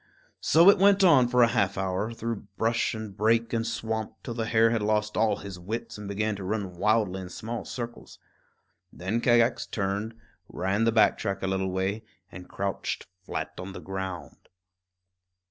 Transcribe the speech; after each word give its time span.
So 0.39 0.67
it 0.71 0.79
went 0.79 1.03
on 1.03 1.27
for 1.27 1.43
a 1.43 1.47
half 1.53 1.77
hour, 1.77 2.11
through 2.11 2.47
brush 2.57 2.95
and 2.95 3.15
brake 3.15 3.53
and 3.53 3.67
swamp, 3.67 4.13
till 4.23 4.33
the 4.33 4.47
hare 4.47 4.71
had 4.71 4.81
lost 4.81 5.15
all 5.15 5.35
his 5.35 5.59
wits 5.59 5.95
and 5.95 6.07
began 6.07 6.35
to 6.37 6.43
run 6.43 6.73
wildly 6.75 7.21
in 7.21 7.29
small 7.29 7.65
circles. 7.65 8.17
Then 8.91 9.21
Kagax 9.21 9.67
turned, 9.67 10.15
ran 10.49 10.85
the 10.85 10.91
back 10.91 11.19
track 11.19 11.43
a 11.43 11.47
little 11.47 11.69
way, 11.71 12.01
and 12.31 12.49
crouched 12.49 13.05
flat 13.25 13.51
on 13.59 13.73
the 13.73 13.79
ground. 13.79 14.49